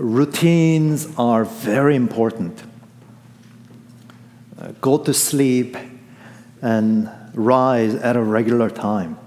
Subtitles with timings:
[0.00, 2.62] routines are very important.
[4.58, 5.76] Uh, go to sleep
[6.62, 9.18] and rise at a regular time.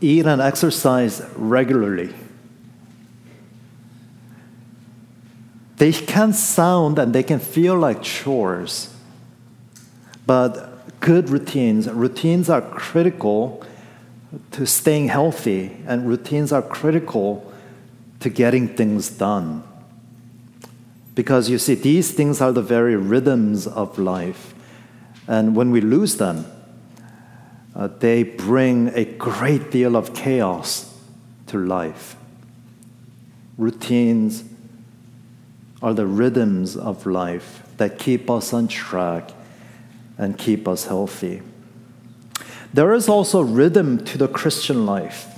[0.00, 2.14] Eat and exercise regularly.
[5.76, 8.94] They can sound and they can feel like chores,
[10.26, 13.62] but good routines, routines are critical
[14.52, 17.51] to staying healthy, and routines are critical
[18.22, 19.62] to getting things done.
[21.14, 24.54] Because you see, these things are the very rhythms of life.
[25.28, 26.46] And when we lose them,
[27.74, 30.96] uh, they bring a great deal of chaos
[31.48, 32.16] to life.
[33.58, 34.44] Routines
[35.82, 39.32] are the rhythms of life that keep us on track
[40.16, 41.42] and keep us healthy.
[42.72, 45.31] There is also rhythm to the Christian life.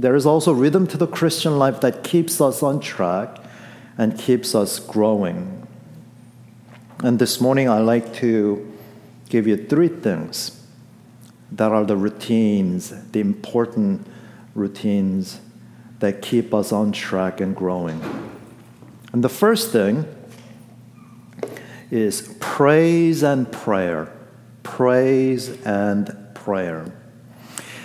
[0.00, 3.36] There is also rhythm to the Christian life that keeps us on track
[3.98, 5.66] and keeps us growing.
[7.00, 8.66] And this morning, I'd like to
[9.28, 10.58] give you three things
[11.52, 14.06] that are the routines, the important
[14.54, 15.38] routines
[15.98, 18.00] that keep us on track and growing.
[19.12, 20.06] And the first thing
[21.90, 24.10] is praise and prayer.
[24.62, 26.90] Praise and prayer.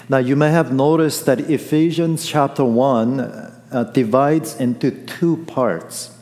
[0.07, 6.15] Now, you may have noticed that Ephesians chapter 1 uh, divides into two parts.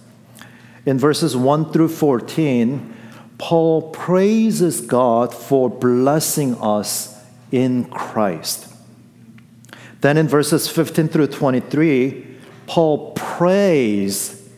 [0.85, 2.95] In verses 1 through 14,
[3.37, 8.73] Paul praises God for blessing us in Christ.
[9.99, 12.25] Then in verses 15 through 23,
[12.67, 14.49] Paul prays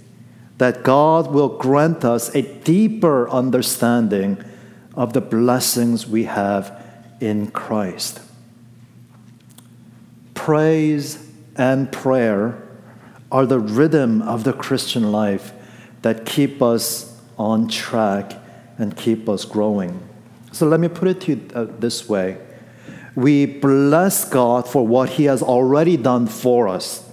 [0.57, 4.43] that God will grant us a deeper understanding
[4.93, 6.83] of the blessings we have
[7.19, 8.21] in Christ.
[10.45, 12.61] Praise and prayer
[13.31, 15.51] are the rhythm of the Christian life
[16.03, 18.33] that keep us on track
[18.77, 20.07] and keep us growing.
[20.51, 22.37] So let me put it to you uh, this way
[23.15, 27.09] we bless God for what He has already done for us.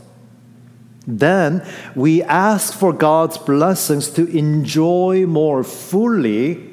[1.06, 6.68] Then we ask for God's blessings to enjoy more fully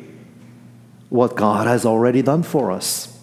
[1.07, 3.18] what God has already done for us.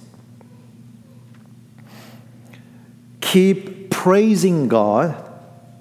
[3.27, 5.21] Keep praising God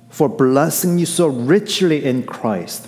[0.09, 2.87] for blessing you so richly in Christ.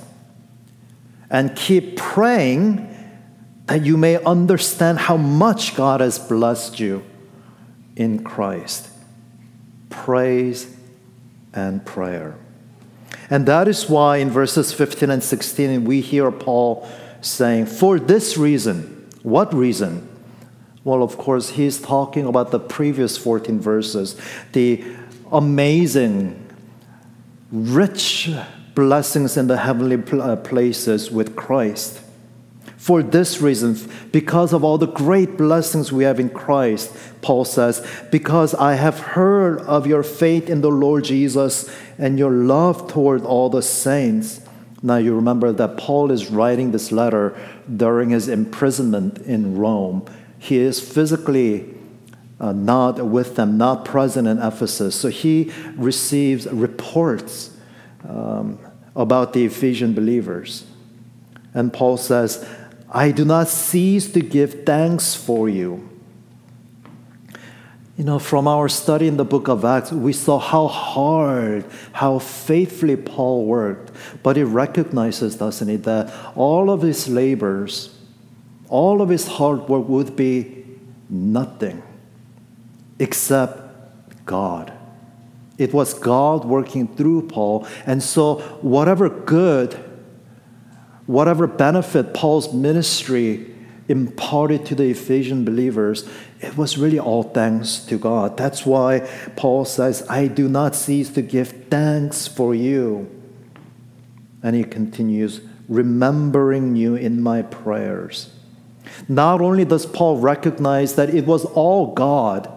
[1.29, 2.88] And keep praying
[3.68, 7.03] that you may understand how much God has blessed you
[7.95, 8.90] in Christ.
[9.91, 10.75] Praise
[11.53, 12.35] and prayer.
[13.29, 16.89] And that is why in verses 15 and 16 we hear Paul
[17.22, 20.16] saying, For this reason, what reason?
[20.87, 24.15] Well, of course, he's talking about the previous 14 verses,
[24.53, 24.85] the
[25.33, 26.41] amazing,
[27.51, 28.31] rich
[28.73, 31.99] blessings in the heavenly uh, places with Christ.
[32.77, 33.77] For this reason,
[34.13, 38.97] because of all the great blessings we have in Christ, Paul says, because I have
[38.97, 44.39] heard of your faith in the Lord Jesus and your love toward all the saints.
[44.81, 47.37] Now, you remember that Paul is writing this letter
[47.75, 50.07] during his imprisonment in Rome
[50.47, 51.75] he is physically
[52.39, 54.95] uh, not with them, not present in Ephesus.
[54.95, 57.51] So he receives reports
[58.07, 58.57] um,
[58.95, 60.65] about the Ephesian believers.
[61.53, 62.47] And Paul says,
[62.89, 65.89] I do not cease to give thanks for you.
[67.97, 72.19] You know, from our study in the book of Acts, we saw how hard, how
[72.19, 73.91] faithfully Paul worked.
[74.23, 77.96] But he recognizes, doesn't he, that all of his labors,
[78.69, 80.66] all of his hard work would be
[81.09, 81.83] nothing
[83.00, 84.73] except God.
[85.57, 87.67] It was God working through Paul.
[87.85, 89.73] And so, whatever good,
[91.07, 93.53] whatever benefit Paul's ministry
[93.88, 96.07] imparted to the Ephesian believers,
[96.41, 98.38] it was really all thanks to God.
[98.38, 103.09] That's why Paul says, I do not cease to give thanks for you.
[104.44, 108.37] And he continues, remembering you in my prayers.
[109.07, 112.51] Not only does Paul recognize that it was all God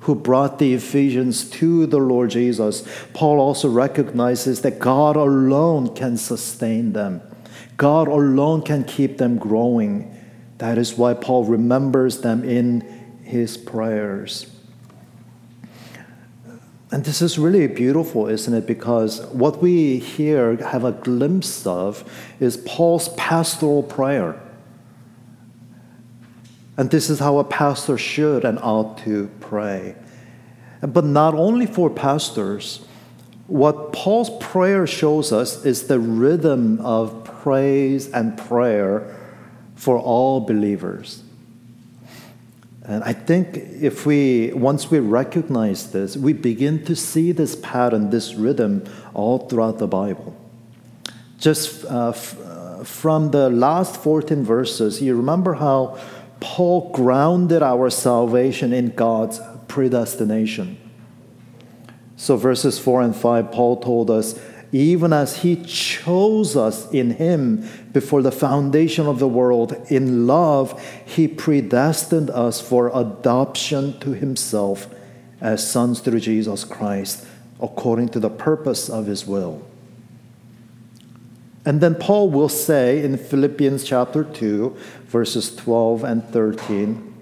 [0.00, 6.16] who brought the Ephesians to the Lord Jesus, Paul also recognizes that God alone can
[6.16, 7.20] sustain them.
[7.76, 10.12] God alone can keep them growing.
[10.58, 12.80] That is why Paul remembers them in
[13.24, 14.50] his prayers.
[16.92, 18.66] And this is really beautiful, isn't it?
[18.66, 22.08] Because what we here have a glimpse of
[22.38, 24.40] is Paul's pastoral prayer.
[26.76, 29.96] And this is how a pastor should and ought to pray.
[30.80, 32.84] But not only for pastors,
[33.46, 39.16] what Paul's prayer shows us is the rhythm of praise and prayer
[39.74, 41.22] for all believers.
[42.82, 48.10] And I think if we, once we recognize this, we begin to see this pattern,
[48.10, 50.36] this rhythm, all throughout the Bible.
[51.38, 55.98] Just uh, f- uh, from the last 14 verses, you remember how
[56.40, 60.78] Paul grounded our salvation in God's predestination.
[62.16, 64.40] So, verses 4 and 5, Paul told us,
[64.72, 70.82] even as he chose us in him before the foundation of the world, in love,
[71.04, 74.88] he predestined us for adoption to himself
[75.40, 77.26] as sons through Jesus Christ,
[77.60, 79.62] according to the purpose of his will.
[81.66, 84.76] And then Paul will say in Philippians chapter 2,
[85.08, 87.12] verses 12 and 13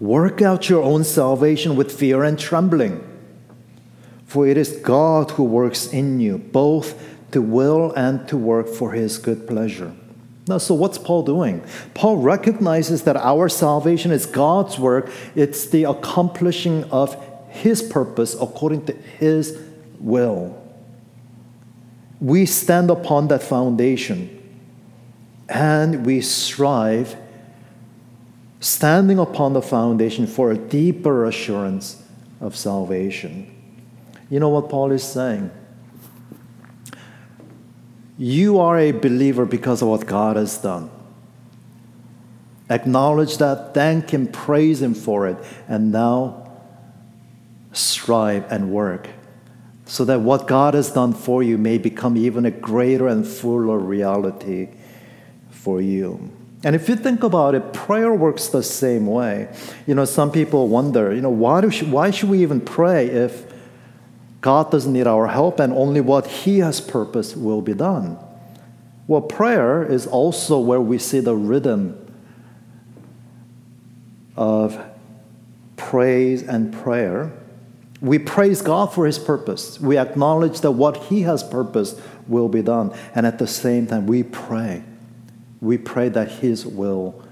[0.00, 3.06] Work out your own salvation with fear and trembling.
[4.26, 7.00] For it is God who works in you, both
[7.30, 9.94] to will and to work for his good pleasure.
[10.48, 11.62] Now, so what's Paul doing?
[11.94, 17.16] Paul recognizes that our salvation is God's work, it's the accomplishing of
[17.50, 19.56] his purpose according to his
[20.00, 20.61] will.
[22.22, 24.38] We stand upon that foundation
[25.48, 27.16] and we strive,
[28.60, 32.00] standing upon the foundation for a deeper assurance
[32.40, 33.52] of salvation.
[34.30, 35.50] You know what Paul is saying?
[38.16, 40.90] You are a believer because of what God has done.
[42.70, 46.52] Acknowledge that, thank Him, praise Him for it, and now
[47.72, 49.08] strive and work
[49.86, 53.78] so that what God has done for you may become even a greater and fuller
[53.78, 54.68] reality
[55.50, 56.30] for you.
[56.64, 59.48] And if you think about it, prayer works the same way.
[59.86, 63.52] You know, some people wonder, you know, why, do, why should we even pray if
[64.42, 68.18] God doesn't need our help, and only what He has purpose will be done.
[69.06, 71.96] Well, prayer is also where we see the rhythm
[74.36, 74.84] of
[75.76, 77.32] praise and prayer.
[78.02, 79.80] We praise God for His purpose.
[79.80, 82.92] We acknowledge that what He has purposed will be done.
[83.14, 84.82] And at the same time, we pray.
[85.60, 87.24] We pray that His will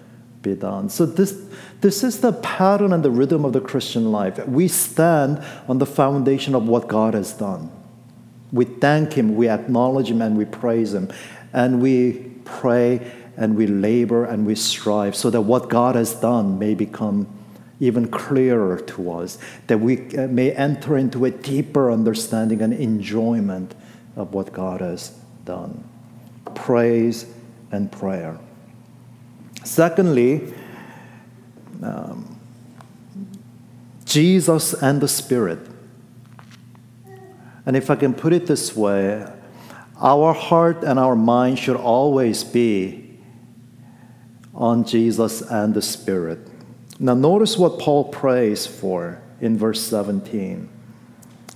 [0.42, 0.88] be done.
[0.88, 1.36] So, this,
[1.80, 4.46] this is the pattern and the rhythm of the Christian life.
[4.46, 7.70] We stand on the foundation of what God has done.
[8.52, 11.10] We thank Him, we acknowledge Him, and we praise Him.
[11.52, 16.60] And we pray and we labor and we strive so that what God has done
[16.60, 17.26] may become
[17.80, 23.74] even clearer to us, that we uh, may enter into a deeper understanding and enjoyment
[24.16, 25.82] of what God has done.
[26.54, 27.26] Praise
[27.72, 28.38] and prayer.
[29.64, 30.52] Secondly,
[31.82, 32.38] um,
[34.04, 35.60] Jesus and the Spirit.
[37.64, 39.26] And if I can put it this way,
[39.98, 43.18] our heart and our mind should always be
[44.54, 46.49] on Jesus and the Spirit.
[47.02, 50.68] Now, notice what Paul prays for in verse 17.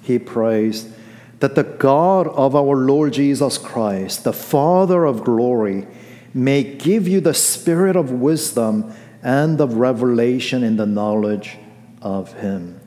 [0.01, 0.91] He prays
[1.41, 5.87] that the God of our Lord Jesus Christ, the Father of glory,
[6.33, 11.59] may give you the spirit of wisdom and of revelation in the knowledge
[12.01, 12.81] of Him.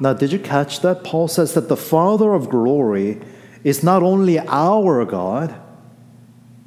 [0.00, 1.04] Now, did you catch that?
[1.04, 3.20] Paul says that the Father of glory
[3.64, 5.54] is not only our God,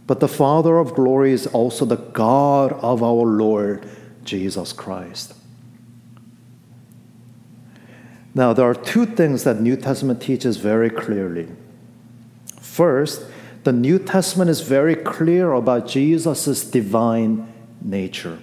[0.05, 3.89] but the Father of glory is also the God of our Lord
[4.25, 5.33] Jesus Christ.
[8.33, 11.47] Now, there are two things that New Testament teaches very clearly.
[12.59, 13.25] First,
[13.63, 17.51] the New Testament is very clear about Jesus' divine
[17.81, 18.39] nature.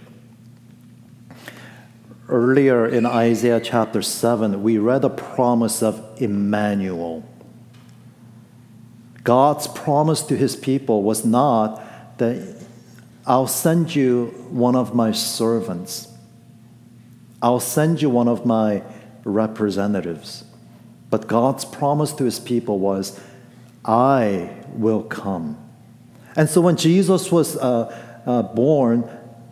[2.29, 7.29] Earlier in Isaiah chapter 7, we read the promise of Emmanuel.
[9.23, 12.62] God's promise to his people was not that
[13.27, 16.09] I'll send you one of my servants,
[17.41, 18.83] I'll send you one of my
[19.25, 20.45] representatives.
[21.11, 23.21] But God's promise to his people was,
[23.85, 25.59] I will come.
[26.37, 29.09] And so when Jesus was uh, uh, born,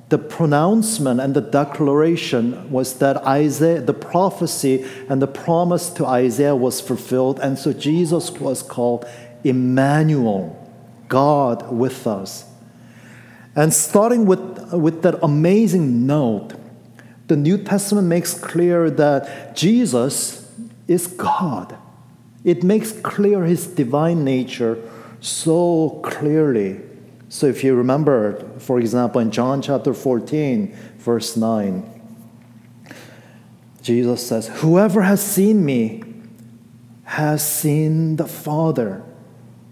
[0.08, 6.56] the pronouncement and the declaration was that Isaiah, the prophecy and the promise to Isaiah
[6.56, 7.38] was fulfilled.
[7.40, 9.04] And so Jesus was called
[9.44, 10.56] Emmanuel,
[11.08, 12.49] God with us.
[13.56, 16.54] And starting with, with that amazing note,
[17.26, 20.50] the New Testament makes clear that Jesus
[20.86, 21.76] is God.
[22.44, 24.78] It makes clear his divine nature
[25.20, 26.80] so clearly
[27.30, 31.88] so if you remember, for example, in John chapter 14, verse 9,
[33.82, 36.02] Jesus says, Whoever has seen me
[37.04, 39.04] has seen the Father.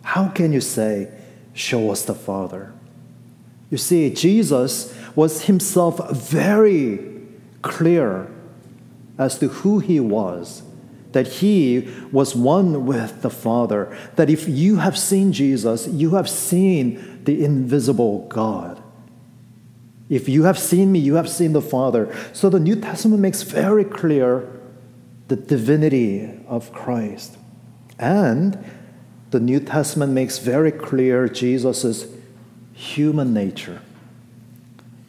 [0.03, 1.11] How can you say,
[1.53, 2.73] Show us the Father?
[3.71, 7.01] You see, Jesus was himself very
[7.63, 8.31] clear
[9.19, 10.63] as to who he was,
[11.13, 16.29] that he was one with the Father, that if you have seen Jesus, you have
[16.31, 18.83] seen the invisible God.
[20.09, 22.15] If you have seen me, you have seen the Father.
[22.33, 24.49] So the New Testament makes very clear
[25.29, 27.37] the divinity of Christ.
[27.99, 28.65] And
[29.31, 32.07] the New Testament makes very clear Jesus'
[32.79, 33.83] human nature.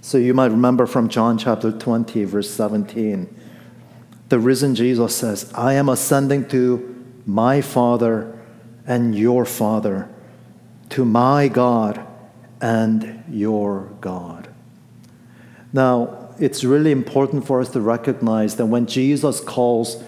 [0.01, 3.31] So you might remember from John chapter 20, verse 17.
[4.29, 8.35] The risen Jesus says, I am ascending to my Father
[8.87, 10.09] and your Father,
[10.89, 12.03] to my God
[12.59, 14.49] and your God.
[15.71, 20.03] Now, it's really important for us to recognize that when Jesus calls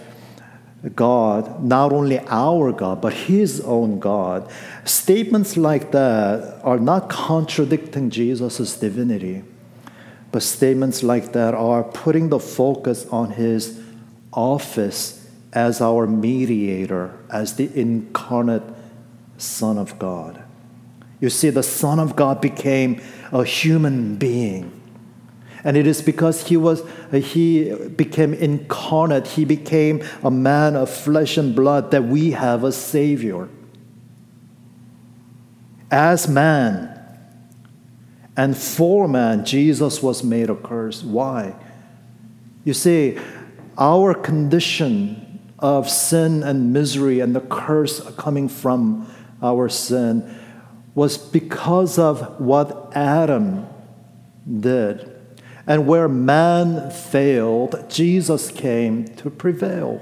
[0.89, 4.49] God, not only our God, but his own God,
[4.83, 9.43] statements like that are not contradicting Jesus' divinity,
[10.31, 13.79] but statements like that are putting the focus on his
[14.33, 18.63] office as our mediator, as the incarnate
[19.37, 20.41] Son of God.
[21.19, 24.80] You see, the Son of God became a human being
[25.63, 30.89] and it is because he was uh, he became incarnate, he became a man of
[30.89, 33.47] flesh and blood that we have a savior.
[35.89, 36.87] As man
[38.37, 41.03] and for man, Jesus was made a curse.
[41.03, 41.53] Why?
[42.63, 43.19] You see,
[43.77, 50.37] our condition of sin and misery and the curse coming from our sin
[50.95, 53.67] was because of what Adam
[54.59, 55.20] did.
[55.67, 60.01] And where man failed, Jesus came to prevail.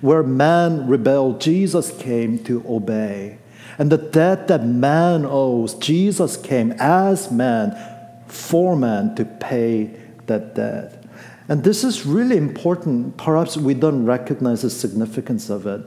[0.00, 3.38] Where man rebelled, Jesus came to obey.
[3.78, 7.76] And the debt that man owes, Jesus came as man,
[8.26, 9.90] for man, to pay
[10.26, 11.04] that debt.
[11.48, 13.16] And this is really important.
[13.16, 15.82] Perhaps we don't recognize the significance of it.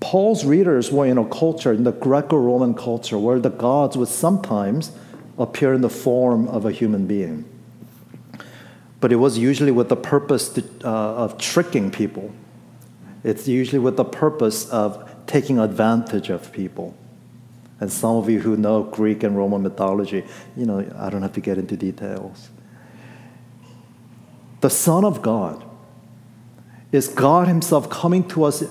[0.00, 4.08] Paul's readers were in a culture, in the Greco Roman culture, where the gods would
[4.08, 4.92] sometimes
[5.36, 7.44] appear in the form of a human being
[9.00, 12.32] but it was usually with the purpose to, uh, of tricking people.
[13.24, 16.94] It's usually with the purpose of taking advantage of people.
[17.80, 20.24] And some of you who know Greek and Roman mythology,
[20.56, 22.48] you know, I don't have to get into details.
[24.60, 25.64] The Son of God
[26.90, 28.64] is God Himself coming to us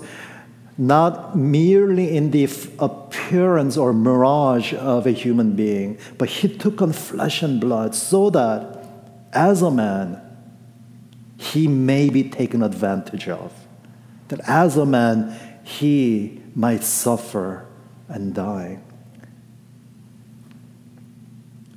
[0.78, 2.48] not merely in the
[2.80, 8.30] appearance or mirage of a human being, but He took on flesh and blood so
[8.32, 8.87] that
[9.34, 10.22] as a man,
[11.38, 13.54] he may be taken advantage of.
[14.30, 17.66] That as a man, he might suffer
[18.08, 18.80] and die.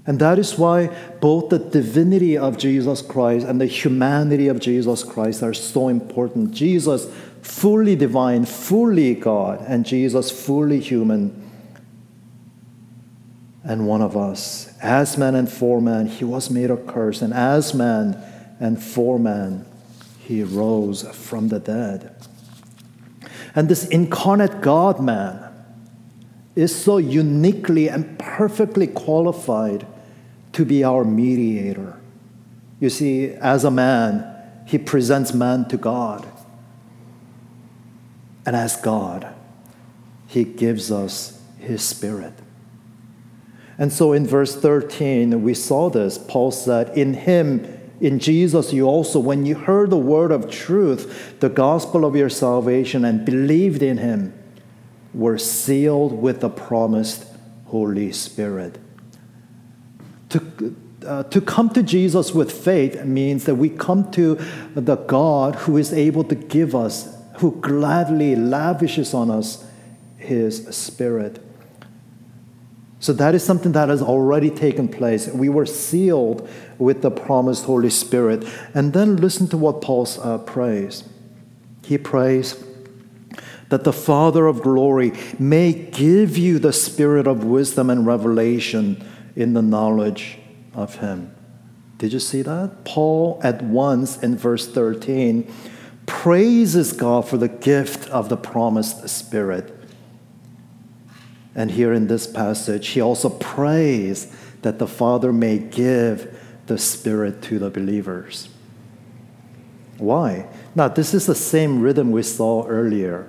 [0.06, 0.88] And that is why
[1.20, 6.52] both the divinity of Jesus Christ and the humanity of Jesus Christ are so important.
[6.52, 7.06] Jesus,
[7.42, 11.49] fully divine, fully God, and Jesus, fully human
[13.64, 14.72] and one of us.
[14.80, 18.16] As man and for man, he was made a curse, and as man
[18.58, 19.66] and for man,
[20.18, 22.14] he rose from the dead.
[23.54, 25.46] And this incarnate God man
[26.54, 29.86] is so uniquely and perfectly qualified
[30.52, 31.96] to be our mediator.
[32.80, 34.26] You see, as a man,
[34.66, 36.26] he presents man to God.
[38.46, 39.34] And as God,
[40.26, 42.32] he gives us his spirit.
[43.80, 46.18] And so in verse 13, we saw this.
[46.18, 51.40] Paul said, In him, in Jesus, you also, when you heard the word of truth,
[51.40, 54.34] the gospel of your salvation, and believed in him,
[55.14, 57.24] were sealed with the promised
[57.68, 58.78] Holy Spirit.
[60.28, 64.38] To, uh, to come to Jesus with faith means that we come to
[64.74, 69.64] the God who is able to give us, who gladly lavishes on us
[70.18, 71.42] his Spirit.
[73.00, 75.26] So that is something that has already taken place.
[75.26, 76.46] We were sealed
[76.78, 78.46] with the promised Holy Spirit.
[78.74, 81.04] And then listen to what Paul uh, prays.
[81.82, 82.62] He prays
[83.70, 89.02] that the Father of glory may give you the spirit of wisdom and revelation
[89.34, 90.38] in the knowledge
[90.74, 91.34] of Him.
[91.96, 92.84] Did you see that?
[92.84, 95.50] Paul, at once in verse 13,
[96.06, 99.79] praises God for the gift of the promised Spirit.
[101.54, 107.42] And here in this passage, he also prays that the Father may give the Spirit
[107.42, 108.48] to the believers.
[109.98, 110.46] Why?
[110.74, 113.28] Now, this is the same rhythm we saw earlier.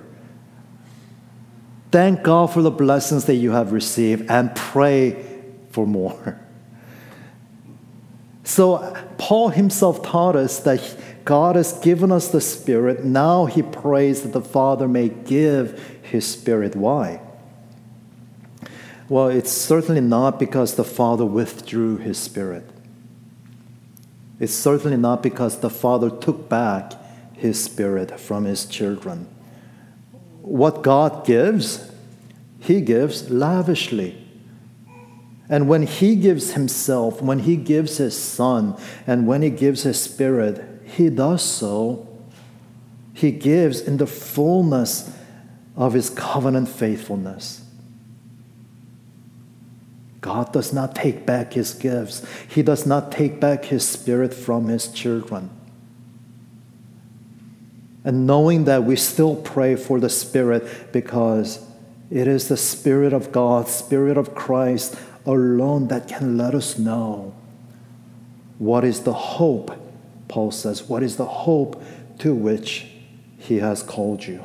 [1.90, 5.24] Thank God for the blessings that you have received and pray
[5.70, 6.38] for more.
[8.44, 13.04] So, Paul himself taught us that God has given us the Spirit.
[13.04, 16.74] Now he prays that the Father may give his Spirit.
[16.74, 17.20] Why?
[19.08, 22.68] Well, it's certainly not because the Father withdrew his Spirit.
[24.38, 26.94] It's certainly not because the Father took back
[27.34, 29.26] his Spirit from his children.
[30.40, 31.90] What God gives,
[32.58, 34.18] he gives lavishly.
[35.48, 40.00] And when he gives himself, when he gives his Son, and when he gives his
[40.00, 42.08] Spirit, he does so.
[43.14, 45.14] He gives in the fullness
[45.76, 47.61] of his covenant faithfulness.
[50.22, 54.68] God does not take back his gifts, he does not take back his spirit from
[54.68, 55.50] his children.
[58.04, 61.64] And knowing that we still pray for the Spirit because
[62.10, 67.32] it is the Spirit of God, Spirit of Christ alone that can let us know
[68.58, 69.78] what is the hope
[70.28, 71.82] Paul says, What is the hope
[72.20, 72.86] to which
[73.38, 74.42] he has called you?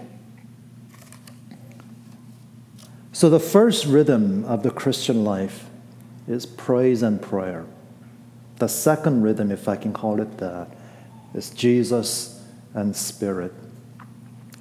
[3.17, 5.65] So, the first rhythm of the Christian life
[6.27, 7.65] is praise and prayer.
[8.57, 10.67] The second rhythm, if I can call it that,
[11.33, 12.39] is Jesus
[12.75, 13.55] and Spirit.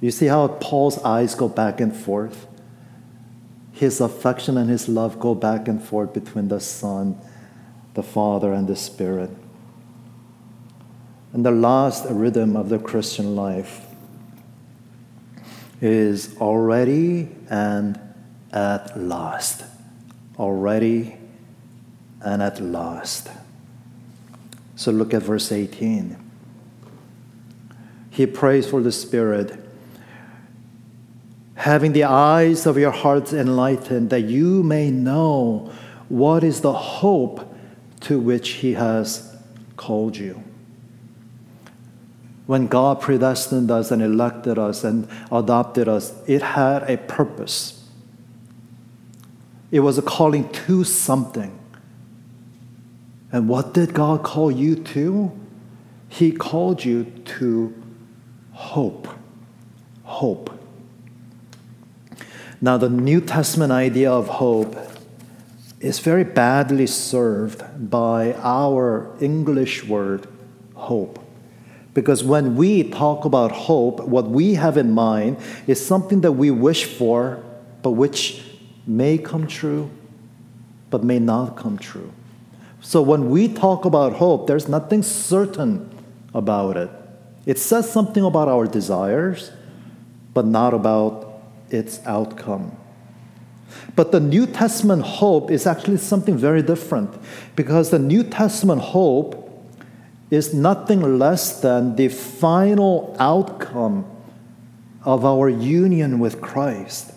[0.01, 2.47] You see how Paul's eyes go back and forth?
[3.73, 7.15] His affection and his love go back and forth between the Son,
[7.93, 9.29] the Father, and the Spirit.
[11.31, 13.85] And the last rhythm of the Christian life
[15.79, 18.01] is already and
[18.57, 19.63] at last.
[20.39, 21.17] Already
[22.21, 23.29] and at last.
[24.75, 26.17] So look at verse 18.
[28.09, 29.59] He prays for the Spirit,
[31.55, 35.71] having the eyes of your hearts enlightened, that you may know
[36.09, 37.55] what is the hope
[38.01, 39.35] to which He has
[39.75, 40.43] called you
[42.47, 47.76] when God predestined us and elected us and adopted us, it had a purpose.
[49.71, 51.57] It was a calling to something.
[53.31, 55.37] And what did God call you to?
[56.07, 57.73] He called you to
[58.53, 59.07] hope.
[60.03, 60.51] Hope.
[62.61, 64.75] Now, the New Testament idea of hope
[65.79, 70.27] is very badly served by our English word,
[70.73, 71.19] hope.
[71.93, 76.49] Because when we talk about hope, what we have in mind is something that we
[76.49, 77.43] wish for,
[77.83, 78.43] but which
[78.87, 79.89] may come true,
[80.89, 82.11] but may not come true.
[82.81, 85.89] So when we talk about hope, there's nothing certain
[86.33, 86.89] about it.
[87.45, 89.51] It says something about our desires,
[90.33, 92.75] but not about its outcome.
[93.95, 97.13] But the New Testament hope is actually something very different
[97.55, 99.43] because the New Testament hope
[100.29, 104.05] is nothing less than the final outcome
[105.03, 107.13] of our union with Christ.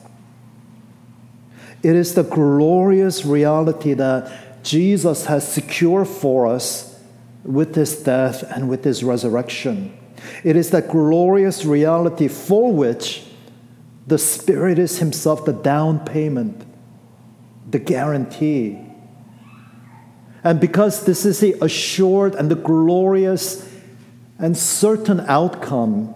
[1.83, 6.99] It is the glorious reality that Jesus has secured for us
[7.45, 9.97] with his death and with his resurrection.
[10.45, 13.25] It is that glorious reality for which
[14.07, 16.65] the Spirit is Himself the down payment,
[17.71, 18.79] the guarantee
[20.43, 23.69] and because this is the assured and the glorious
[24.39, 26.15] and certain outcome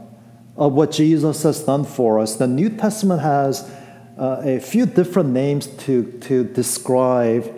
[0.57, 3.71] of what Jesus has done for us, the New Testament has
[4.19, 7.53] uh, a few different names to, to describe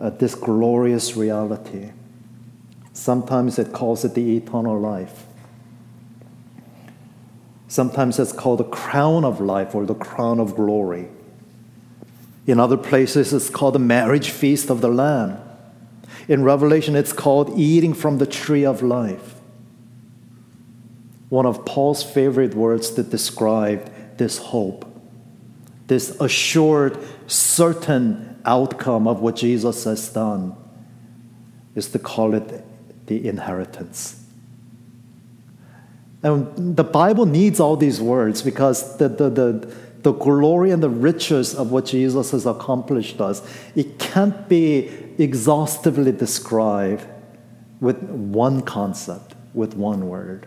[0.00, 1.90] uh, this glorious reality.
[2.92, 5.26] Sometimes it calls it the eternal life.
[7.68, 11.08] Sometimes it's called the crown of life or the crown of glory.
[12.46, 15.38] In other places, it's called the marriage feast of the Lamb.
[16.26, 19.36] In Revelation, it's called eating from the tree of life.
[21.28, 24.84] One of Paul's favorite words to describe this hope,
[25.90, 30.54] this assured, certain outcome of what Jesus has done,
[31.74, 32.64] is to call it
[33.08, 34.24] the inheritance.
[36.22, 40.88] And the Bible needs all these words because the, the, the, the glory and the
[40.88, 43.42] riches of what Jesus has accomplished us,
[43.74, 47.04] it can't be exhaustively described
[47.80, 50.46] with one concept, with one word.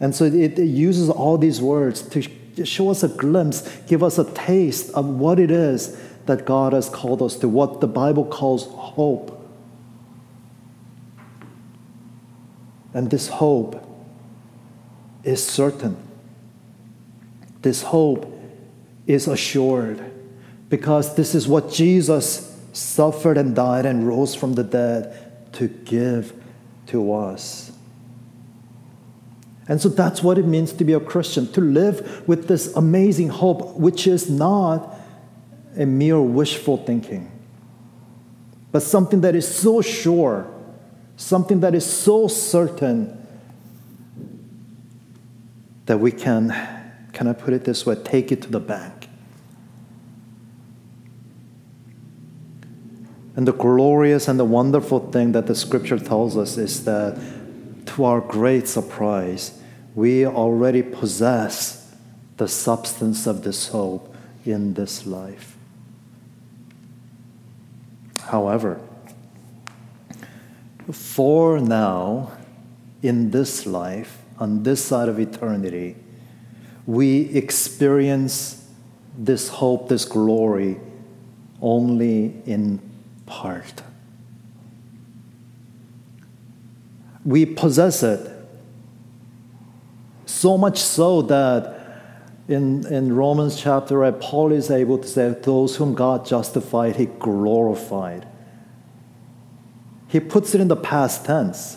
[0.00, 2.28] And so it, it uses all these words to
[2.64, 6.88] show us a glimpse, give us a taste of what it is that God has
[6.88, 9.36] called us to, what the Bible calls hope.
[12.92, 13.86] And this hope
[15.24, 15.96] is certain.
[17.62, 18.32] This hope
[19.06, 20.02] is assured
[20.68, 26.32] because this is what Jesus suffered and died and rose from the dead to give
[26.86, 27.69] to us.
[29.70, 33.28] And so that's what it means to be a Christian, to live with this amazing
[33.28, 34.96] hope, which is not
[35.78, 37.30] a mere wishful thinking,
[38.72, 40.52] but something that is so sure,
[41.16, 43.16] something that is so certain
[45.86, 46.48] that we can,
[47.12, 49.08] can I put it this way, take it to the bank.
[53.36, 57.16] And the glorious and the wonderful thing that the scripture tells us is that,
[57.86, 59.59] to our great surprise,
[59.94, 61.94] we already possess
[62.36, 65.56] the substance of this hope in this life.
[68.18, 68.80] However,
[70.90, 72.32] for now,
[73.02, 75.96] in this life, on this side of eternity,
[76.86, 78.68] we experience
[79.16, 80.80] this hope, this glory,
[81.60, 82.80] only in
[83.26, 83.82] part.
[87.24, 88.39] We possess it
[90.40, 91.76] so much so that
[92.48, 97.06] in, in Romans chapter 8, Paul is able to say, Those whom God justified, he
[97.06, 98.26] glorified.
[100.08, 101.76] He puts it in the past tense.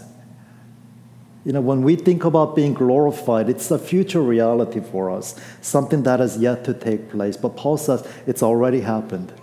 [1.43, 6.03] You know, when we think about being glorified, it's a future reality for us, something
[6.03, 7.35] that has yet to take place.
[7.35, 9.33] But Paul says it's already happened.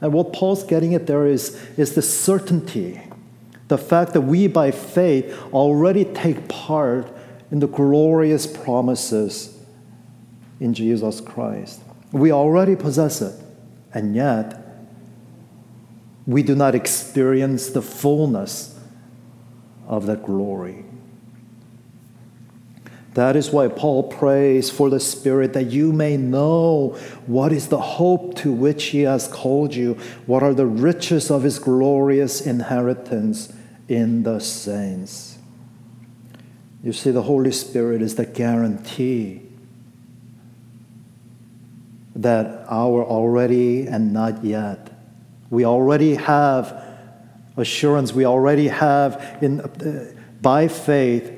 [0.00, 3.00] And what Paul's getting at there is, is the certainty,
[3.66, 7.11] the fact that we by faith already take part
[7.52, 9.62] in the glorious promises
[10.58, 11.82] in Jesus Christ.
[12.10, 13.38] We already possess it,
[13.92, 14.58] and yet
[16.26, 18.80] we do not experience the fullness
[19.86, 20.86] of that glory.
[23.14, 27.80] That is why Paul prays for the Spirit that you may know what is the
[27.80, 33.52] hope to which He has called you, what are the riches of His glorious inheritance
[33.88, 35.31] in the saints.
[36.82, 39.42] You see, the Holy Spirit is the guarantee
[42.16, 44.90] that our already and not yet.
[45.48, 46.84] We already have
[47.56, 51.32] assurance, we already have in, uh, by faith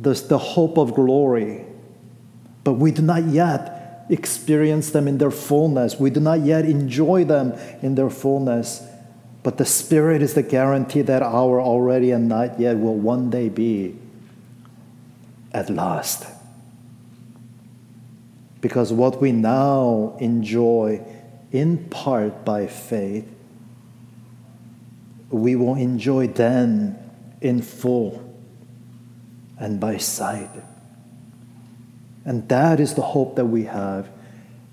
[0.00, 1.64] the, the hope of glory,
[2.64, 5.98] but we do not yet experience them in their fullness.
[5.98, 8.82] We do not yet enjoy them in their fullness.
[9.42, 13.48] But the Spirit is the guarantee that our already and not yet will one day
[13.48, 13.96] be
[15.52, 16.26] at last.
[18.60, 21.04] Because what we now enjoy
[21.50, 23.28] in part by faith,
[25.30, 26.98] we will enjoy then
[27.40, 28.22] in full
[29.58, 30.50] and by sight.
[32.24, 34.08] And that is the hope that we have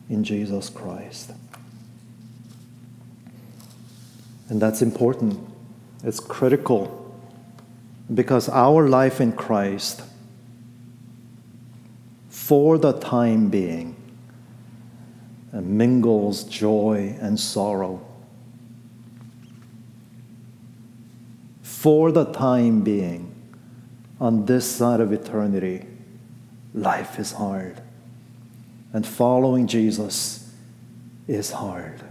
[0.10, 1.32] in Jesus Christ.
[4.50, 5.40] And that's important.
[6.04, 6.96] It's critical
[8.14, 10.02] because our life in Christ
[12.50, 13.96] for the time being
[15.52, 18.04] and mingles joy and sorrow.
[21.62, 23.36] For the time being,
[24.20, 25.86] on this side of eternity,
[26.74, 27.84] life is hard.
[28.94, 30.52] And following Jesus
[31.28, 32.02] is hard.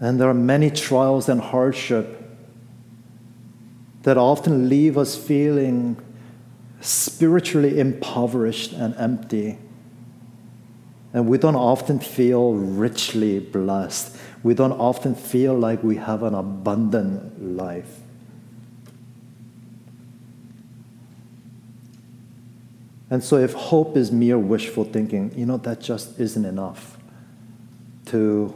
[0.00, 2.28] And there are many trials and hardship
[4.02, 5.96] that often leave us feeling
[6.80, 9.58] spiritually impoverished and empty.
[11.12, 14.16] And we don't often feel richly blessed.
[14.42, 18.00] We don't often feel like we have an abundant life.
[23.08, 26.98] And so, if hope is mere wishful thinking, you know, that just isn't enough
[28.06, 28.52] to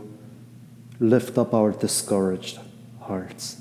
[0.99, 2.59] lift up our discouraged
[3.01, 3.60] hearts.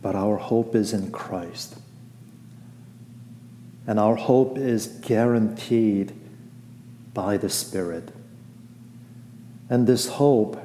[0.00, 1.76] But our hope is in Christ.
[3.86, 6.12] And our hope is guaranteed
[7.14, 8.10] by the Spirit.
[9.70, 10.60] And this hope,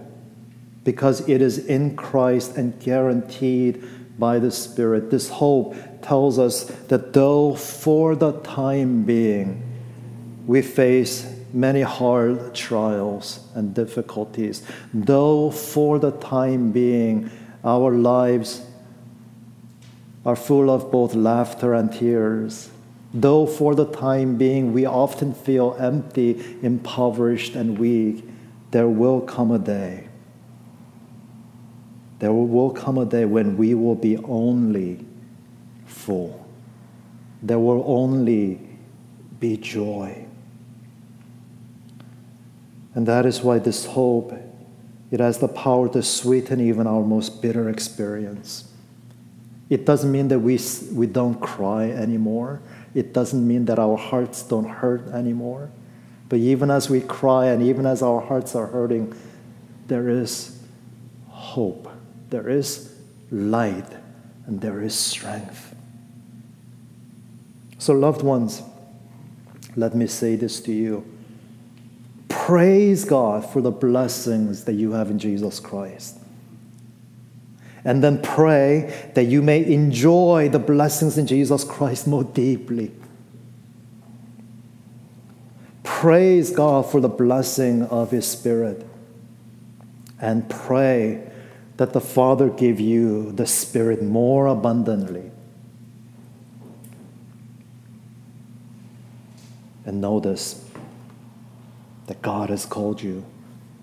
[0.84, 3.84] because it is in Christ and guaranteed
[4.20, 9.64] by the Spirit, this hope tells us that though for the time being
[10.46, 17.30] we face many hard trials and difficulties, though for the time being
[17.64, 18.62] our lives
[20.26, 22.70] are full of both laughter and tears.
[23.14, 28.26] Though for the time being we often feel empty, impoverished, and weak,
[28.72, 30.08] there will come a day.
[32.20, 35.06] There will come a day when we will be only
[35.86, 36.48] full.
[37.42, 38.62] There will only
[39.40, 40.26] be joy.
[42.96, 44.34] And that is why this hope,
[45.12, 48.73] it has the power to sweeten even our most bitter experience.
[49.70, 50.60] It doesn't mean that we,
[50.92, 52.62] we don't cry anymore.
[52.94, 55.72] It doesn't mean that our hearts don't hurt anymore.
[56.30, 59.16] But even as we cry and even as our hearts are hurting,
[59.88, 60.60] there is
[61.30, 61.90] hope,
[62.30, 62.94] there is
[63.32, 63.88] light,
[64.46, 65.76] and there is strength.
[67.78, 68.62] So, loved ones,
[69.76, 71.06] let me say this to you.
[72.30, 76.18] Praise God for the blessings that you have in Jesus Christ.
[77.86, 82.92] And then pray that you may enjoy the blessings in Jesus Christ more deeply.
[85.84, 88.86] Praise God for the blessing of His Spirit.
[90.20, 91.30] And pray
[91.78, 95.32] that the Father give you the Spirit more abundantly.
[99.86, 100.64] And this
[102.08, 103.24] that God has called you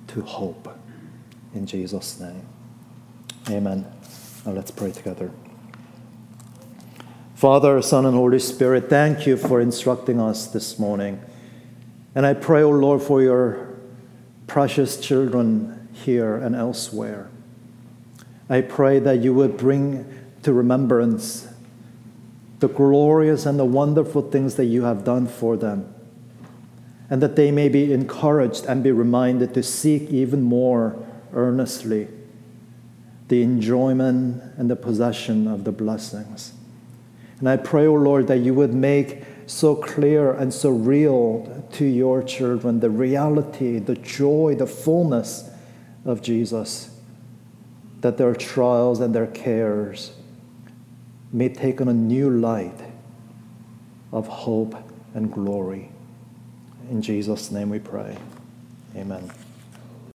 [0.08, 0.76] to hope.
[1.54, 2.46] In Jesus' name.
[3.48, 3.86] Amen.
[4.44, 5.30] Now let's pray together.
[7.34, 11.20] Father, Son, and Holy Spirit, thank you for instructing us this morning.
[12.14, 13.74] And I pray, O oh Lord, for your
[14.46, 17.30] precious children here and elsewhere.
[18.50, 20.04] I pray that you would bring
[20.42, 21.48] to remembrance
[22.58, 25.94] the glorious and the wonderful things that you have done for them
[27.08, 30.96] and that they may be encouraged and be reminded to seek even more
[31.32, 32.08] earnestly
[33.30, 36.52] the enjoyment and the possession of the blessings.
[37.38, 41.64] And I pray, O oh Lord, that you would make so clear and so real
[41.72, 45.48] to your children the reality, the joy, the fullness
[46.04, 46.98] of Jesus,
[48.00, 50.12] that their trials and their cares
[51.32, 52.80] may take on a new light
[54.12, 54.74] of hope
[55.14, 55.92] and glory.
[56.90, 58.16] In Jesus' name we pray.
[58.96, 59.30] Amen.